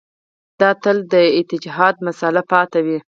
[0.59, 2.97] دا تل د اجتهاد مسأله پاتې وي.